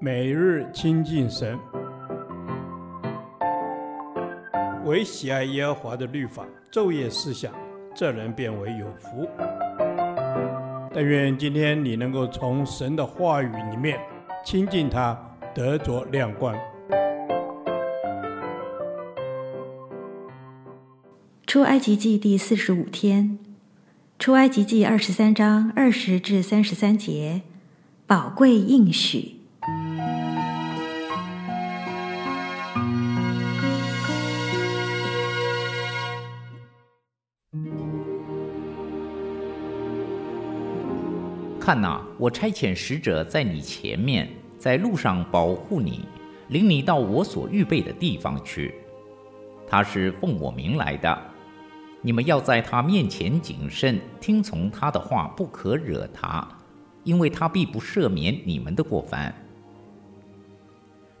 [0.00, 1.58] 每日亲近神，
[4.84, 7.52] 唯喜爱耶和华的律法，昼夜思想，
[7.94, 9.28] 这人便为有福。
[10.92, 13.98] 但愿今天你能够从神的话语里面
[14.44, 15.18] 亲近他，
[15.54, 16.54] 得着亮光。
[21.46, 23.38] 出埃及记第四十五天，
[24.18, 27.42] 出埃及记二十三章二十至三十三节，
[28.06, 29.43] 宝贵应许。
[41.64, 44.28] 看哪，我差遣使者在你前面，
[44.58, 46.04] 在路上保护你，
[46.48, 48.74] 领你到我所预备的地方去。
[49.66, 51.18] 他是奉我名来的，
[52.02, 56.46] 你们要在他面前谨慎，听从他的话，不可惹他，
[57.02, 59.34] 因为他必不赦免你们的过犯。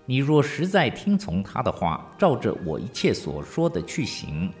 [0.04, 4.52] 你若实在听从他的话，照着我一切所说的去行，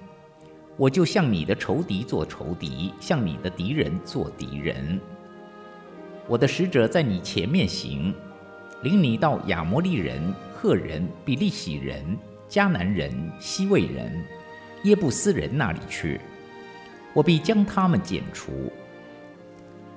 [0.78, 4.98] 我就向你的仇敌做仇敌，向你的敌人做敌人。
[6.26, 8.14] 我的使者在你前面行，
[8.82, 12.16] 领你到亚摩利人、赫人、比利洗人、
[12.48, 14.24] 迦南人、西未人、
[14.84, 16.20] 耶布斯人那里去。
[17.12, 18.72] 我必将他们剪除。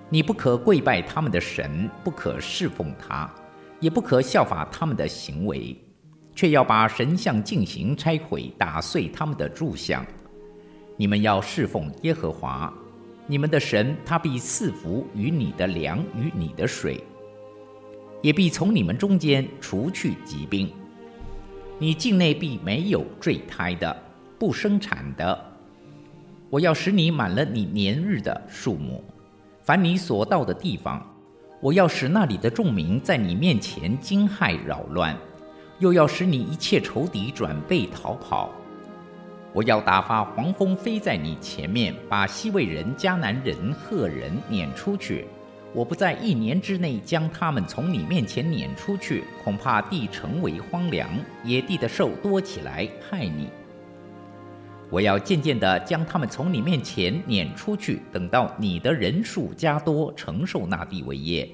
[0.09, 3.29] 你不可跪拜他们的神，不可侍奉他，
[3.79, 5.75] 也不可效法他们的行为，
[6.35, 10.05] 却要把神像进行拆毁，打碎他们的柱像。
[10.97, 12.73] 你们要侍奉耶和华。
[13.29, 17.03] 你们的神，他必赐福于你的粮与你的水，
[18.21, 20.71] 也必从你们中间除去疾病。
[21.77, 23.95] 你境内必没有坠胎的、
[24.39, 25.37] 不生产的。
[26.49, 29.03] 我要使你满了你年日的数目，
[29.61, 31.05] 凡你所到的地方，
[31.59, 35.13] 我要使那里的众民在你面前惊骇扰乱，
[35.79, 38.49] 又要使你一切仇敌转背逃跑。
[39.57, 45.25] 我要打发黄蜂飞在你前面，把西魏人、迦南人、赫人撵出去。
[45.73, 51.09] 我不在一年之内将他们从你面前撵出去，恐怕地成为荒凉，
[51.43, 53.49] 野地的兽多起来害你。
[54.91, 61.49] 我要渐渐地将他们从你面前撵出去，等到你的人数加多，承受那地为业。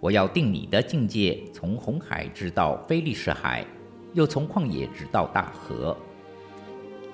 [0.00, 3.62] 我要定你的境界，从红海直到非利士海，
[4.14, 5.94] 又从旷野直到大河。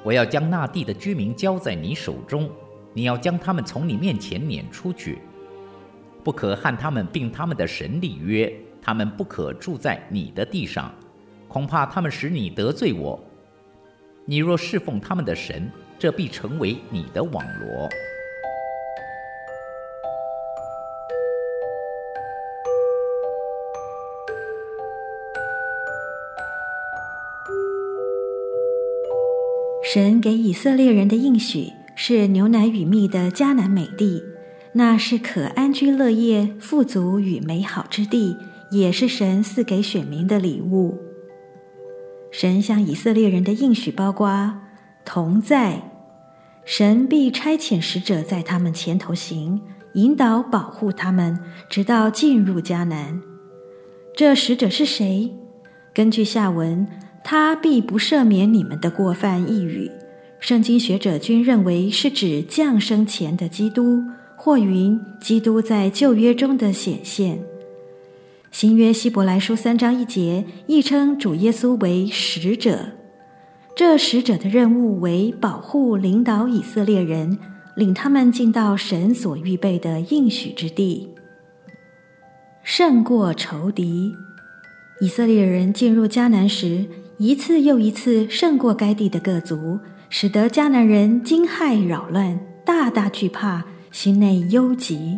[0.03, 2.51] 我要将那地的居民交在你手中，
[2.95, 5.19] 你要将他们从你面前撵出去，
[6.25, 10.93] 不可和他们并他们的神立约，他们不可住在你的地上，
[11.49, 13.19] 恐怕他们使你得罪我。
[14.25, 17.89] 你若侍奉他们的神，这必成为你的网罗。
[29.91, 34.23] 神给以色列人的应许是牛奶与蜜的迦南美地，
[34.75, 38.37] 那是可安居乐业、富足与美好之地，
[38.71, 40.99] 也是神赐给选民的礼物。
[42.31, 44.59] 神向以色列人的应许包括
[45.07, 45.91] 同在，
[46.67, 49.59] 神必差遣使者在他们前头行，
[49.95, 53.23] 引导保护他们，直到进入迦南。
[54.15, 55.33] 这使者是谁？
[55.95, 56.87] 根据下文。
[57.31, 59.91] 他必不赦免你们的过犯一语，
[60.41, 64.03] 圣经学者均认为是指降生前的基督，
[64.35, 67.39] 或云基督在旧约中的显现。
[68.51, 72.93] 新约希伯来书三章一节亦称主耶稣为使者，
[73.77, 77.37] 这使者的任务为保护、领导以色列人，
[77.77, 81.11] 领他们进到神所预备的应许之地，
[82.63, 84.15] 胜过仇敌。
[85.03, 86.87] 以色列人进入迦南时，
[87.19, 95.17] 一次又一次胜过该地的各族，使得迦南人惊骇扰乱，大大惧怕，心内忧急。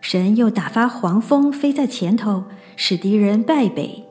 [0.00, 2.44] 神又打发黄蜂飞在前头，
[2.74, 4.04] 使敌人败北。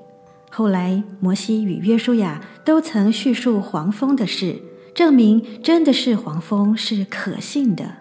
[0.50, 4.56] 后来摩西与约书亚都曾叙述黄蜂的事，
[4.96, 7.98] 证明真的是黄蜂是可信的。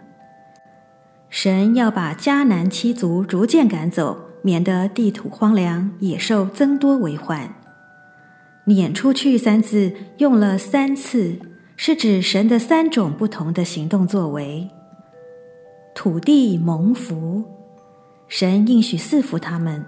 [1.29, 7.53] 神要把迦南七族逐渐赶走，免得地土荒凉，野兽增多为患。
[8.69, 11.39] 撵出去三字用了三次，
[11.75, 14.69] 是指神的三种不同的行动作为。
[15.95, 17.43] 土地蒙福，
[18.29, 19.87] 神应许赐福他们，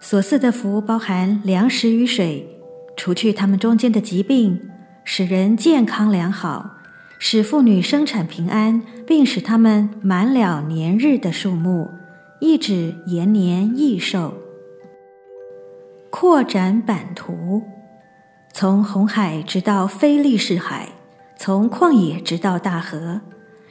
[0.00, 2.48] 所赐的福包含粮食与水，
[2.96, 4.58] 除去他们中间的疾病，
[5.04, 6.78] 使人健康良好，
[7.18, 11.90] 使妇女生产平安，并使他们满了年日的数目，
[12.40, 14.32] 一指延年益寿。
[16.08, 17.62] 扩展版图，
[18.58, 20.88] 从红海直到非利士海，
[21.36, 23.20] 从旷野直到大河，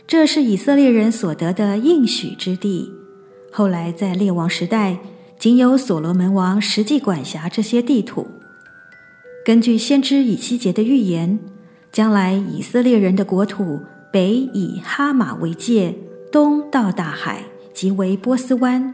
[0.05, 2.91] 这是以色列人所得的应许之地。
[3.51, 4.99] 后来在列王时代，
[5.39, 8.27] 仅有所罗门王实际管辖这些地土。
[9.43, 11.39] 根据先知以西结的预言，
[11.91, 13.79] 将来以色列人的国土
[14.13, 15.95] 北以哈马为界，
[16.31, 18.93] 东到大海，即为波斯湾。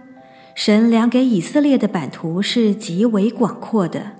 [0.55, 4.13] 神量给以色列的版图是极为广阔的。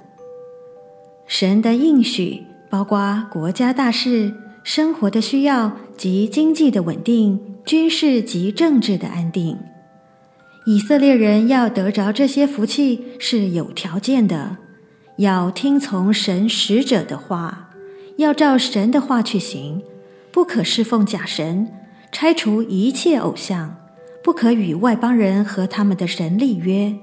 [1.34, 4.34] 神的应许包括国家大事、
[4.66, 9.58] 生活的需要及经济的稳定、军事及政治的安定。
[10.66, 14.58] 以色列人要得着这些福气是有条件的。
[15.20, 17.70] 要听从神使者的话，
[18.18, 19.82] 要照神的话去行，
[20.34, 21.72] 不可侍奉假神，
[22.12, 23.78] 拆除一切偶像，
[24.22, 26.94] 不可与外邦人和他们的神立约。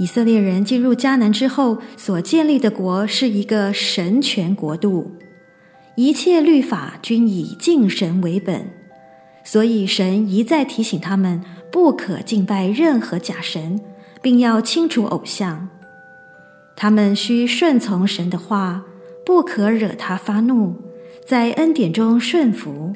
[0.00, 5.10] 以色列人进入迦南之后所建立的国是一个神权国度，
[5.94, 8.70] 一切律法均以敬神为本，
[9.44, 13.78] 所以神一再提醒他们不可敬拜任何假神，
[14.22, 15.68] 并要清除偶像。
[16.74, 18.82] 他们需顺从神的话，
[19.26, 20.76] 不可惹他发怒，
[21.26, 22.94] 在恩典中顺服。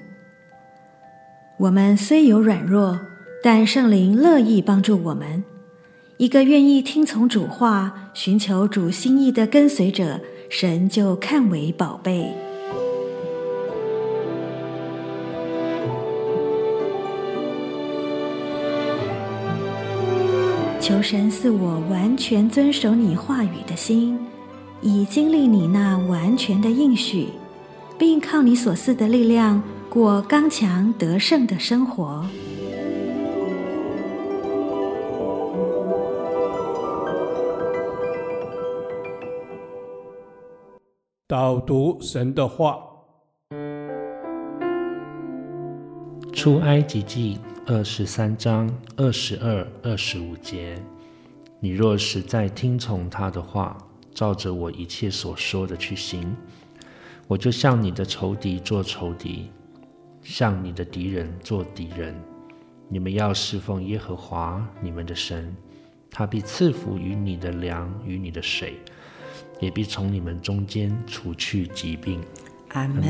[1.58, 2.98] 我们虽有软弱，
[3.42, 5.44] 但圣灵乐意帮助我们。
[6.16, 12.32] 一个愿意听从主话、寻求主心意的跟随者，神就看为宝贝。
[20.80, 24.16] 求神赐我完全遵守你话语的心，
[24.82, 27.26] 以经历你那完全的应许，
[27.98, 29.60] 并靠你所赐的力量
[29.90, 32.24] 过刚强得胜的生活。
[41.26, 42.78] 导读神的话，
[46.34, 47.38] 出埃及记。
[47.66, 50.78] 二十三章二十二、二十五节，
[51.60, 53.74] 你若实在听从他的话，
[54.12, 56.36] 照着我一切所说的去行，
[57.26, 59.50] 我就向你的仇敌做仇敌，
[60.20, 62.14] 向你的敌人做敌人。
[62.86, 65.56] 你们要侍奉耶和华你们的神，
[66.10, 68.74] 他必赐福于你的粮与你的水，
[69.60, 72.20] 也必从你们中间除去疾病。
[72.68, 73.02] 阿门。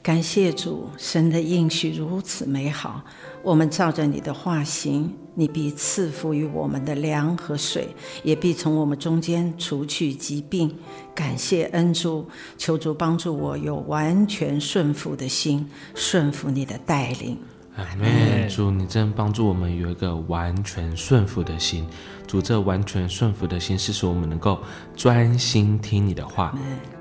[0.00, 3.04] 感谢主，神的应许如此美好。
[3.42, 7.88] 我们照着你的话行，你必赐福于我们的粮和水，
[8.22, 10.74] 也必从我们中间除去疾病。
[11.14, 12.26] 感谢恩主，
[12.56, 17.36] 求主帮助我有完全顺服的心，顺服你的带领。
[17.78, 18.48] 阿门。
[18.48, 21.86] 主，你真帮助我们有一个完全顺服的心。
[22.26, 24.60] 主，这完全顺服的心，是使我们能够
[24.96, 26.56] 专心听你的话。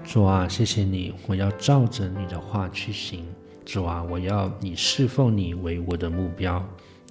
[0.06, 3.26] 主啊，谢谢你，我要照着你的话去行。
[3.66, 6.64] 主啊，我要以侍奉你为我的目标，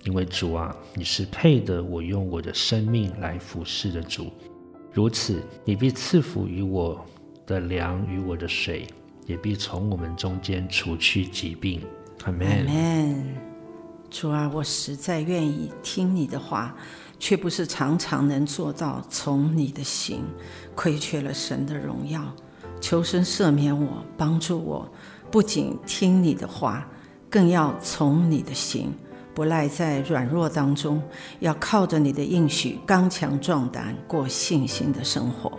[0.04, 4.32] 因为主啊，你是配得我用我的生命来服侍的主。
[4.92, 7.04] 如此，你必赐福于我
[7.46, 8.86] 的粮与我的水，
[9.26, 11.82] 也必从我们中间除去疾病。
[12.24, 13.45] 阿门。
[14.10, 16.74] 主啊，我实在愿意听你的话，
[17.18, 20.24] 却不是常常能做到从你的心，
[20.74, 22.22] 亏缺了神的荣耀。
[22.80, 24.88] 求神赦免我，帮助我，
[25.30, 26.86] 不仅听你的话，
[27.28, 28.92] 更要从你的心，
[29.34, 31.02] 不赖在软弱当中，
[31.40, 35.50] 要靠着你的应许，刚强壮胆，过信心的生活。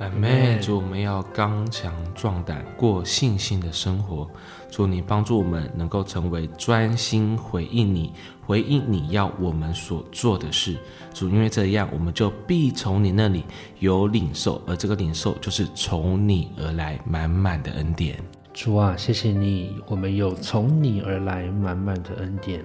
[0.00, 0.60] 阿门。
[0.60, 4.28] 主，我们要刚强壮胆，过信心的生活。
[4.70, 8.12] 主，你帮助我们能够成为专心回应你、
[8.46, 10.76] 回应你要我们所做的事。
[11.12, 13.44] 主，因为这样，我们就必从你那里
[13.78, 18.18] 有领受，而这个领受就是从你而来满满的恩典。
[18.52, 22.64] 主啊，谢谢你，我们有从你而来满满的恩典。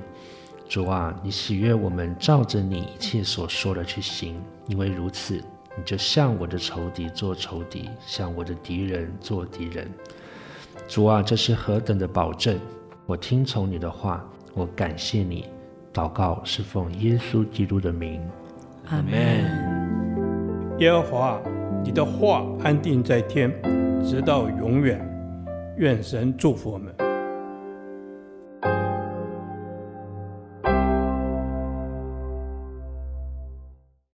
[0.70, 5.44] 主啊，你喜悦我们照着你一切所说的去行，因为如此。
[5.78, 9.90] 你就向我的仇敌做仇敌，向我的敌人做敌人。
[10.88, 12.60] 主啊，这是何等的保证！
[13.06, 15.50] 我听从你的话，我感谢你。
[15.94, 18.22] 祷告是奉耶稣基督的名，
[18.88, 20.78] 阿门。
[20.80, 21.40] 耶和华，
[21.84, 23.52] 你的话安定在天，
[24.04, 25.00] 直到永远。
[25.78, 27.05] 愿神祝福我们。